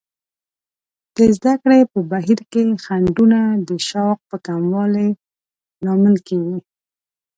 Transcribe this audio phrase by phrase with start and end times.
[1.15, 5.09] د زده کړې په بهیر کې خنډونه د شوق په کموالي
[5.85, 6.57] لامل کیږي.